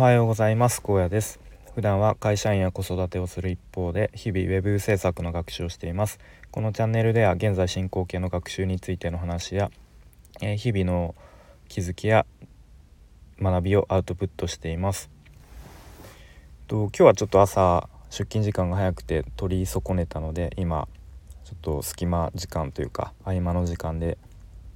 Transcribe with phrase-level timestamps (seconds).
[0.00, 0.80] はようございます。
[0.80, 1.40] 高野です。
[1.74, 6.18] 普段は会社員や子育てをする一方で日々ウェブ制作の学習をしています。
[6.50, 9.70] このチャンネルでは現在進行形の学習についての話や、
[10.40, 11.14] えー、日々の
[11.68, 12.24] 気づきや
[13.42, 15.10] 学びをアウトプットしています。
[16.66, 20.88] と今日はちょっと朝出勤時間が早くて取り損ねたので今
[21.44, 24.16] ちょっと隙間時間というか合間の時間で、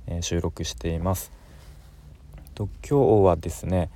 [0.07, 1.33] えー、収録しています。
[2.55, 3.89] と今日はですね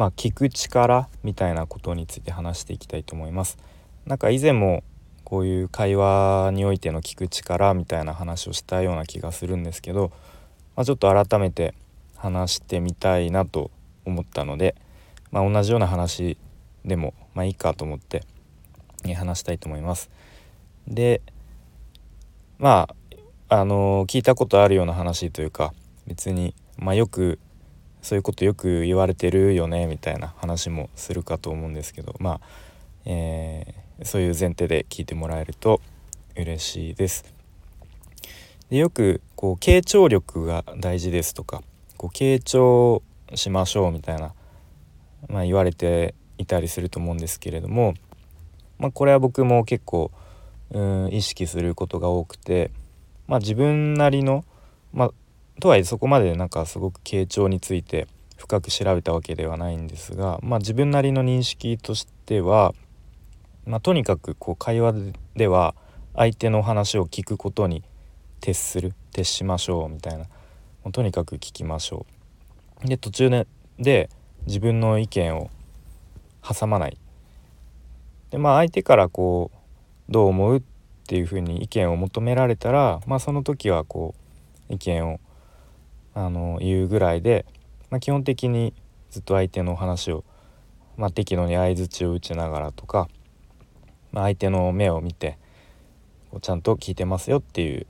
[0.00, 3.58] まあ、聞く力みたいなことについて話していきたいと思います。
[4.06, 4.82] なんか以前も
[5.24, 10.10] こういう会話においての聞く力みたいな話をしたような気がするんですけど、
[10.74, 11.74] まあ、ちょっと改めて
[12.16, 13.70] 話してみたいなと
[14.06, 14.74] 思ったので、
[15.32, 16.38] まあ、同じような話
[16.82, 18.24] でもまあいいかと思って
[19.14, 20.08] 話したいと思います。
[20.88, 21.20] で
[22.58, 22.88] ま
[23.50, 25.74] ああの聞いたことあるような話というか
[26.06, 27.38] 別に、まあ、よく
[28.02, 32.40] そういうことよく言われてるよねみたいな話もするかと思うんですけどまあ、
[33.04, 35.80] えー、そういう前提で聞いてもらえると
[36.36, 37.24] 嬉しいです。
[38.70, 41.62] でよくこう傾聴力が大事ですとか
[41.96, 43.02] こう傾聴
[43.34, 44.32] しましょうみたいな、
[45.28, 47.94] まあ、言われていたりすると思うんですけれども、
[48.78, 50.10] まあ、これは僕も結構
[50.70, 52.70] うん意識することが多くて、
[53.26, 54.44] まあ、自分なりの、
[54.92, 55.10] まあ、
[55.60, 62.74] とはいえそこまでなんかすごく傾聴について深く調べたわけではないんですが、まあ、自分なりの認識としては、
[63.66, 64.94] まあ、とにかくこう会話
[65.36, 65.74] では
[66.16, 67.84] 相手の話を聞くことに
[68.40, 70.24] 徹する徹しましょうみたいな
[70.82, 72.06] もうとにかく聞きましょ
[72.84, 72.88] う。
[72.88, 73.46] で途中で
[73.78, 74.10] で
[74.46, 75.50] 自分の意見を
[76.42, 76.96] 挟まない。
[78.30, 80.62] でまあ相手からこうどう思うっ
[81.06, 84.14] ていうふうに意見を求められたら、まあ、その時はこ
[84.70, 85.20] う意見を
[86.14, 87.46] あの言うぐらいで、
[87.90, 88.74] まあ、基本的に
[89.10, 90.24] ずっと相手の話を、
[90.96, 93.08] まあ、適度に相づちを打ちながらとか、
[94.12, 95.38] まあ、相手の目を見て
[96.40, 97.86] ちゃんと聞いてますよっていう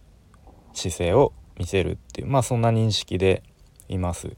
[0.72, 3.42] 姿勢を見せるっていうまあそんな認識で
[3.88, 4.36] います。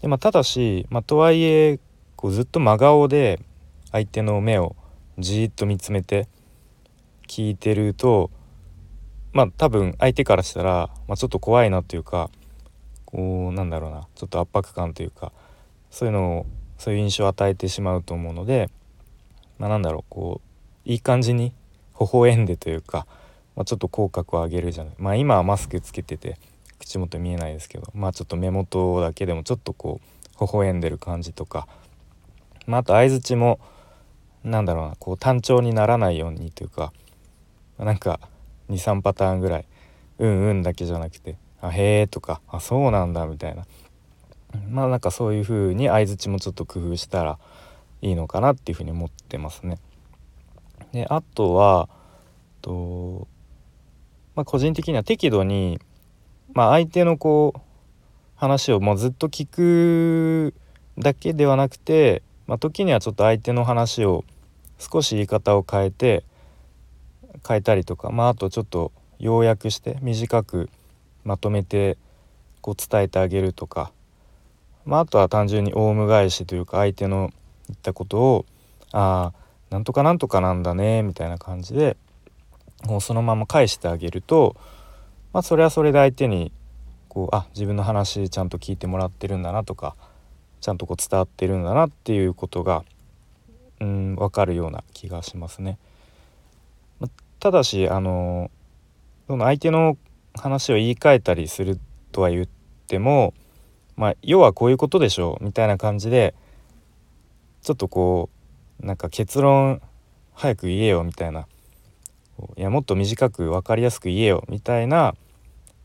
[0.00, 1.78] でまあ、ただし、まあ、とはいえ
[2.16, 3.40] こうずっと真顔で
[3.90, 4.76] 相手の目を
[5.18, 6.28] じーっと見つめて
[7.28, 8.30] 聞いてると
[9.32, 12.30] まあ多分相手からしたら、まあ、ちょっと怖いなというか
[13.12, 15.32] こうなんだろうなちょっと圧迫感というか
[15.90, 16.46] そういうのを
[16.78, 18.70] そういう印象を与えてしまうと思うので、
[19.58, 20.40] まあ、なんだろうこ
[20.86, 21.52] ういい感じに
[22.00, 23.06] 微笑んでというか、
[23.54, 24.94] まあ、ちょっと口角を上げるじゃない。
[24.98, 26.38] まあ今はマスクつけてて
[26.80, 30.00] 口元見えないですけどまあちょっと目元だけでもちょっとこ
[30.40, 31.68] う微笑んでる感じとか、
[32.66, 33.60] まあ、あと相づちも
[34.42, 36.92] なんだろうなこう単調にならないようにというか
[37.78, 38.18] なんか
[38.70, 39.66] 23パターンぐらい
[40.18, 43.64] 「うんうん」だけじゃなくてあへえとかあそうなんだみたいな
[44.68, 47.38] まあなんかそういう風に相づちもちょっと工夫したら
[48.02, 49.78] いいのかなっていう風に思ってますね。
[50.92, 51.88] であとは
[52.60, 53.26] と、
[54.34, 55.80] まあ、個人的には適度に、
[56.52, 57.60] まあ、相手のこう
[58.36, 60.54] 話をもうずっと聞く
[60.98, 64.24] だけではなくて、まあ、時にはちょっと相手の話を
[64.78, 66.24] 少し言い方を変えて
[67.46, 70.68] 変えたりとか、まあ、あとちょっと要約して短く
[71.24, 71.96] まとめて
[72.60, 73.92] こう伝えてあげるとか、
[74.84, 77.32] まあ、あとは単純にオウム返しというか相手の
[77.68, 78.46] 言ったことを
[78.92, 81.96] 「ああなんとかなんとかなんだね」みたいな感じで
[82.84, 84.56] もうそのまま返してあげると、
[85.32, 86.52] まあ、それはそれで相手に
[87.08, 89.94] こうあ自分の話ちゃんと聞いてもらってるんだなとか
[90.60, 92.84] ちゃんとこう伝わってるんだなっていうことが
[93.80, 95.78] うん分かるような気がしますね。
[97.40, 98.52] ただしあの
[99.26, 99.96] その相手の
[100.34, 101.78] 話を言い換えたりする
[102.10, 102.46] とは言っ
[102.86, 103.34] ても
[103.96, 106.34] まあ要はこういうことでしょうみたいな感じで
[107.62, 108.28] ちょっとこ
[108.82, 109.80] うなんか結論
[110.34, 111.46] 早く言えよみたいな
[112.56, 115.14] いやもっと短く分かりやすく言えよみたいな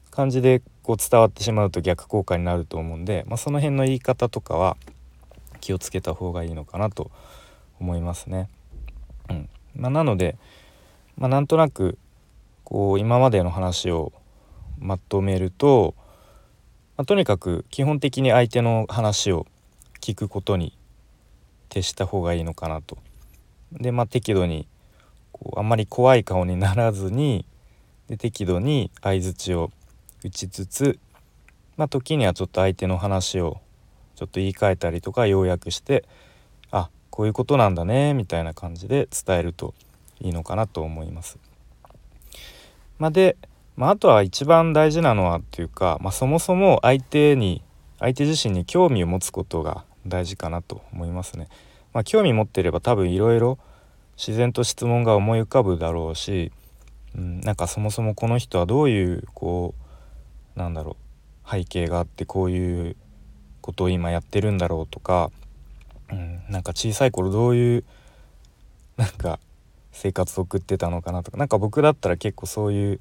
[0.10, 4.78] 感じでこう伝わってしまうと逆効果になると思うんで、まあ、その辺の言い方とかは
[5.60, 7.12] 気をつけた方がいいのかなと
[7.80, 8.50] 思いますね。
[9.30, 10.38] うんまあ、なので、
[11.18, 11.98] まあ、なんとなく
[12.64, 14.12] こう今までの話を
[14.80, 15.96] まとめると、
[16.98, 19.46] まあ、とにかく基本的に相手の話を
[20.02, 20.78] 聞くことに
[21.70, 22.98] 徹した方がいいのかなと。
[23.72, 24.68] でまあ適度に
[25.32, 27.46] こうあんまり怖い顔にならずに
[28.08, 29.72] で適度に相づちを
[30.24, 31.00] 打ちつつ、
[31.76, 33.60] まあ、時にはちょっと相手の話を
[34.16, 36.06] ちょっと言い換えたりとか要約して
[36.72, 39.74] あこういうことなんだねみたいな感じで伝えると
[40.20, 41.38] いいのかなと思います。
[42.98, 43.38] まあ、で
[43.78, 47.62] まあ、あとは一番大事なのはっていうか、まあ、そもそも相手に
[48.00, 51.48] 相手自身に興味を持つことが大事かなと思いますね。
[51.94, 53.60] まあ、興味持ってれば多分いろいろ
[54.18, 56.52] 自然と質問が思い浮かぶだろうし、
[57.16, 59.76] うん、なんかそもそもこの人はどういうこ
[60.56, 60.98] うなんだろ
[61.46, 62.96] う背景があってこういう
[63.62, 65.30] ことを今やってるんだろうとか、
[66.12, 67.84] うん、なんか小さい頃どういう
[68.98, 69.40] なんか
[69.92, 73.00] 生活を送ってたのかなとか何か僕だったら結構そういう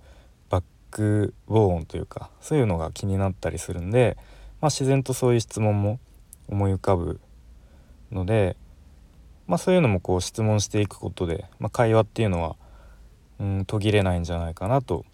[0.97, 4.17] ックボーンというかそういうのが気になったりするんで、
[4.63, 6.01] まあ、自然とそういう質問も
[6.49, 7.21] 思い浮かぶ
[8.11, 8.57] ので、
[9.47, 12.57] まあ、そういうのもこう質問していくことで、まあ、会話っていうのは、
[13.39, 15.05] うん、途切れないんじゃないかなと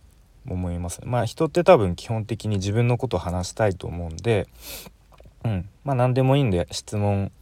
[0.48, 1.00] 思います。
[1.04, 4.48] まあ人って多分基本的に自分のことを話したいと思うんで、
[5.44, 7.32] うんまあ、何でもいいんで質問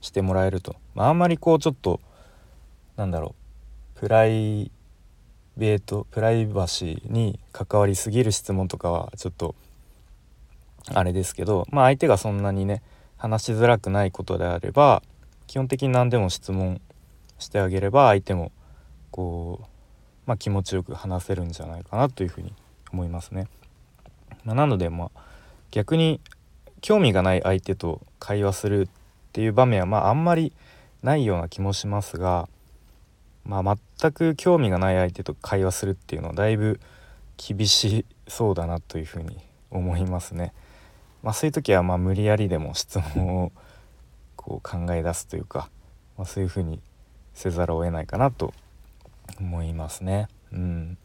[0.00, 2.00] してもらえると、まあ、あんまりこうちょっと
[2.96, 3.34] なんだろ
[3.96, 4.70] うプライ
[5.56, 9.54] ベートプライバシーに関わりすぎる質問とかはちょっと
[10.92, 12.82] あれですけどまあ相手がそんなにね
[13.16, 15.02] 話しづらくないことであれば
[15.46, 16.80] 基本的に何でも質問
[17.38, 18.52] してあげれば相手も
[19.10, 19.66] こう、
[20.26, 22.52] まあ、気持ちよく話せるんじゃないかなというふうに
[22.92, 23.48] 思いますね。
[24.44, 25.20] まあ、なのでまあ
[25.70, 26.20] 逆に
[26.80, 28.88] 興味がない相手と会話するっ
[29.32, 30.52] ていう場面はまああんまり
[31.02, 32.48] ないような気もしますが、
[33.44, 33.62] まあ、
[33.98, 36.80] 全く興味がない相手と会話するっていうのはだいぶ
[37.36, 39.38] 厳しそうだなというふうに
[39.70, 40.52] 思いますね。
[41.22, 43.52] まあ、そういう時はまあ無理やりでも質問を
[44.36, 45.70] こう考え出すというか、
[46.16, 46.80] まあ、そういうふうに
[47.34, 48.54] せざるを得ないかなと
[49.40, 50.28] 思いますね。
[50.52, 50.98] うん、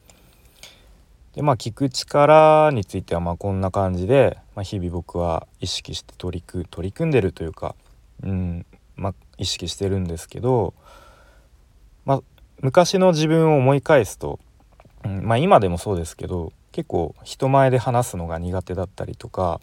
[1.34, 7.76] でまあ聞く力についてはまあこんな感じで、まあ、日々僕は意識して取り組取り組んでるというか、
[8.24, 8.66] うん
[8.96, 10.74] まあ、意識してるんですけど、
[12.62, 14.40] 昔の自分を思い返すと、
[15.04, 19.60] うんまあ、今でもそうですけど結構人前で話すのが苦手だったりとか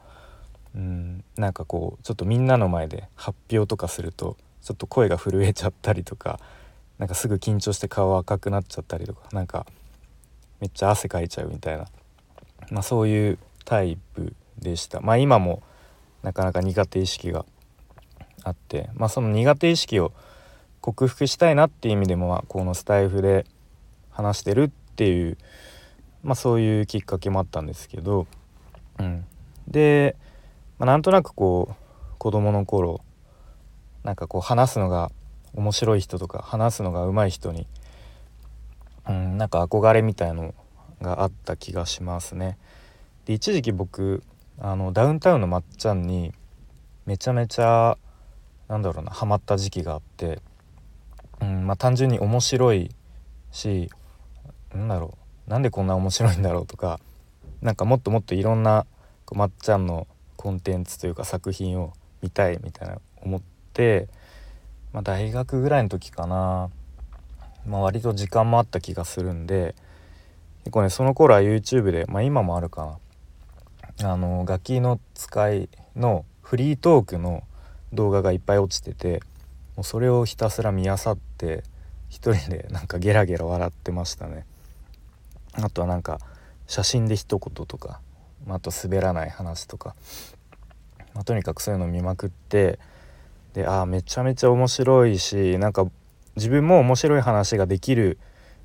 [0.74, 6.40] うんなんかこうちょっとみんなの前で発表とかするとちょっと声が震えちゃったりとか
[6.98, 9.66] なんかすぐ緊張して顔赤くなっちゃったりとかなんか
[10.60, 11.86] めっちゃ汗かいちゃうみたいな、
[12.70, 15.00] まあ、そういうタイプでした。
[15.00, 15.62] まあ今も
[16.22, 17.46] なかなか苦手意識が
[18.42, 20.12] あってまあその苦手意識を
[20.92, 23.44] 克服したいなっていう意味でも、ま、このスタイフで
[24.10, 25.36] 話してるっていう、
[26.22, 28.26] まあ、そういうきっかけもあったんですけど、
[28.98, 29.24] うん、
[29.66, 30.16] で
[30.78, 31.74] まあ、なんとなくこう
[32.18, 33.00] 子供の頃
[34.04, 35.10] なんかこう話すのが
[35.54, 37.66] 面白い人とか話すのが上手い人に、
[39.08, 40.54] うん、なんか憧れみたいの
[41.02, 42.58] があった気がしますね。
[43.24, 44.22] で一時期僕
[44.58, 46.32] あのダウンタウンのまっちゃんに
[47.06, 47.98] めちゃめちゃ
[48.68, 50.40] なんだろうなハマった時期があって、
[51.40, 52.90] うんまあ、単純に面白い
[53.52, 53.90] し
[54.74, 57.00] なんだろうなんでこんな面白いんだろうとか
[57.62, 58.86] なんかもっともっといろんな
[59.32, 60.06] まっちゃんの
[60.36, 61.92] コンテンツというか作品を
[62.22, 63.42] 見たいみたいな思っ
[63.72, 64.08] て、
[64.92, 66.70] まあ、大学ぐらいの時かな、
[67.66, 69.74] まあ、割と時間もあった気がするんで
[70.60, 72.98] 結構ねその頃は YouTube で、まあ、今もあるかな。
[74.00, 77.42] あのガキの使いのフリートークの
[77.92, 79.20] 動画がいっぱい落ちてて
[79.78, 81.62] もうそれをひたすら見漁って
[82.08, 84.44] 一人でなんかゲラゲラ笑ってましたね。
[85.52, 86.18] あとはなんか
[86.66, 88.00] 写真で一言とか
[88.48, 89.94] あと滑らない話とか、
[91.14, 92.80] まあ、とにかくそういうのを見まくって
[93.54, 95.86] でああめちゃめちゃ面白いしなんか
[96.34, 98.18] 自分も面白い話ができる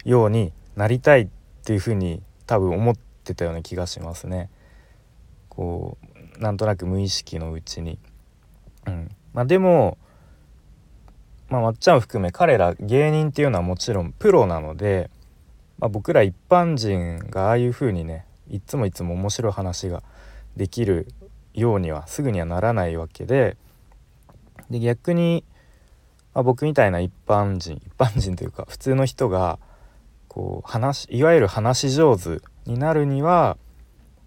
[0.05, 1.27] ようになりたいっ
[1.63, 4.49] ていうふうに多分思ってたような気がしますね。
[5.49, 5.95] こ
[6.39, 7.99] うなんとなく無意識のうちに。
[8.87, 9.97] うんまあ、でも、
[11.49, 15.09] まあ、まっちゃんを含め彼ら芸人っていうのはもちろんプロなので、
[15.79, 20.03] まあ、僕ら一般人がああいうふうにねいつもいつも面白い話が
[20.55, 21.07] できる
[21.53, 23.57] ようにはすぐにはならないわけで
[24.69, 25.43] で逆に、
[26.33, 29.59] まあ、僕みたいな一般人一般人というか普通の人が
[30.27, 33.57] こう話いわゆる話し上手になるには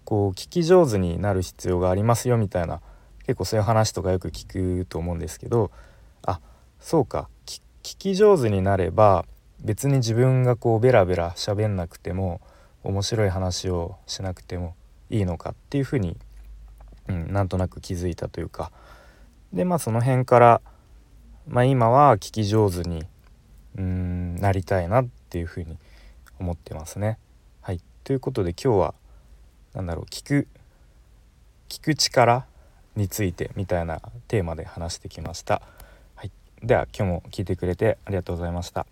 [0.05, 2.79] こう聞き上手になる必要がありますよみたいな
[3.25, 5.69] 結構そういう話とかよく聞くと思うんですけど
[6.79, 7.61] そうか聞
[7.97, 9.25] き上手になれば
[9.61, 12.41] 別に自分がこうベラベラ喋んなくても
[12.83, 14.75] 面白い話をしなくても
[15.09, 16.17] いいのかっていうふうに、
[17.07, 18.71] うん、なんとなく気づいたというか
[19.53, 20.61] でまあその辺から、
[21.47, 23.03] まあ、今は聞き上手に
[23.77, 25.77] うんなりたいなっていうふうに
[26.39, 27.17] 思ってますね。
[27.61, 28.93] はい、ということで今日は
[29.73, 30.47] 何だろう聞く
[31.69, 32.45] 聞く力
[32.95, 35.61] についてみたいなテーマで話してきました。
[36.63, 38.85] では今日も聞いてくれてありがとうございました。